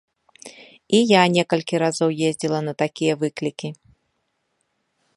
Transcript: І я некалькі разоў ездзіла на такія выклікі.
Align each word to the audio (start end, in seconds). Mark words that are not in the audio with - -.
І 0.99 1.01
я 1.01 1.21
некалькі 1.35 1.75
разоў 1.85 2.09
ездзіла 2.31 2.59
на 2.71 2.75
такія 2.83 3.13
выклікі. 3.25 3.69